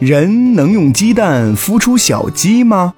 [0.00, 2.94] 人能用鸡蛋孵出小鸡吗？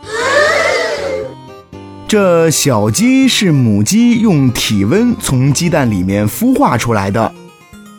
[2.06, 7.35] 这小鸡是母鸡用体温从鸡蛋里面孵化出来的。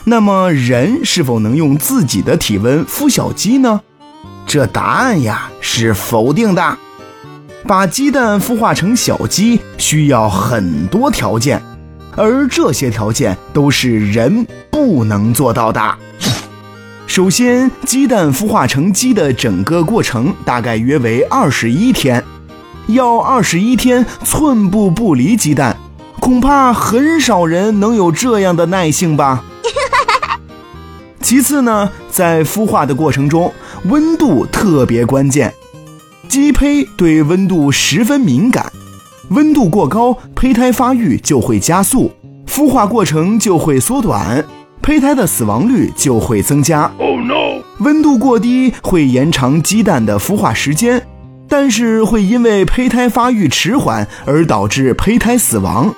[0.05, 3.81] 那么，人是否能用自己的体温孵小鸡呢？
[4.47, 6.77] 这答案呀是否定的。
[7.67, 11.61] 把鸡蛋孵化成小鸡需要很多条件，
[12.15, 15.97] 而这些条件都是人不能做到的。
[17.13, 22.23] 首先，鸡蛋孵化成鸡的整个过程大概约为二十一天，
[22.87, 25.77] 要二十一天寸步不离鸡蛋，
[26.19, 29.43] 恐怕很少人能有这样的耐性吧。
[31.21, 33.53] 其次呢，在孵化的过程中，
[33.83, 35.53] 温度特别关键。
[36.27, 38.73] 鸡胚对温度十分敏感，
[39.29, 42.11] 温度过高，胚胎发育就会加速，
[42.47, 44.43] 孵化过程就会缩短，
[44.83, 46.91] 胚胎的死亡率就会增加。
[46.99, 47.63] Oh no！
[47.79, 51.01] 温度过低会延长鸡蛋的孵化时间，
[51.47, 55.95] 但是会因为胚胎发育迟缓而导致胚胎死亡。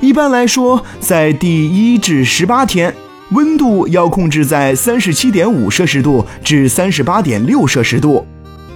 [0.00, 2.94] 一般来说，在第一至十八天。
[3.30, 8.26] 温度要控制在三十七点五摄氏度至三十八点六摄氏度，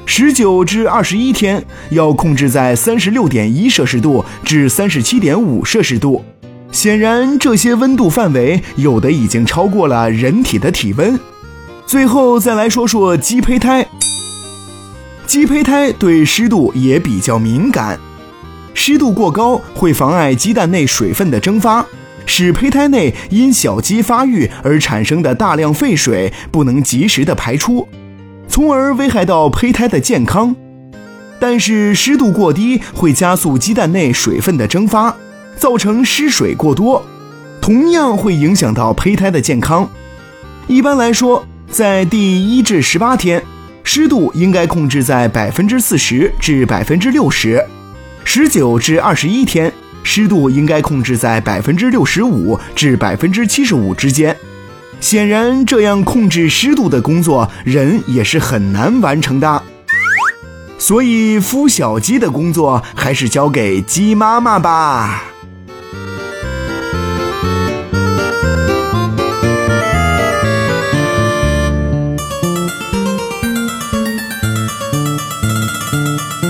[0.05, 6.23] 十九至二十一天要控制在三十六点一摄氏度至三十七点五摄氏度。
[6.73, 11.21] 显然，这些温度范围有的已经超过了人体的体温。
[11.87, 13.87] 最后再来说说鸡胚胎，
[15.27, 18.01] 鸡胚胎对湿度也比较敏感，
[18.73, 21.87] 湿度过高会妨碍鸡蛋内水分的蒸发。
[22.25, 27.87] 使胚胎内因小鸡发育而产生的大量废水不能及时的排出，
[28.49, 30.57] 从而危害到胚胎的健康。
[31.39, 35.15] 但是湿度过低会加速鸡蛋内水分的蒸发，
[35.57, 37.05] 造成失水过多，
[37.61, 39.89] 同样会影响到胚胎的健康。
[40.67, 43.43] 一般来说，在第一至十八天，
[43.85, 47.59] 湿度应该控制在百分之四十至百分之六十；
[48.25, 49.73] 十九至二十一天。
[50.05, 54.37] 湿度应该控制在百分之六十五至百分之七十五之间。
[55.01, 59.63] 显然，这样控制湿度的工作，人也是很难完成的。
[60.77, 65.32] 所以，孵小鸡的工作还是交给鸡妈妈吧。
[75.75, 76.42] you